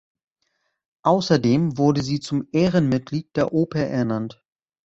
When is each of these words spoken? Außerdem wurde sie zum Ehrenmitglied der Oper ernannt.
Außerdem 1.03 1.77
wurde 1.77 2.01
sie 2.01 2.19
zum 2.19 2.47
Ehrenmitglied 2.51 3.35
der 3.35 3.53
Oper 3.53 3.81
ernannt. 3.81 4.43